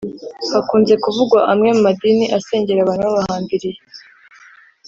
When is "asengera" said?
2.37-2.79